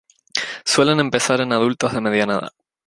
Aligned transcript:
Suelen 0.65 0.99
empezar 0.99 1.41
en 1.41 1.51
adultos 1.53 1.93
de 1.93 2.01
mediana 2.01 2.39
edad. 2.39 2.49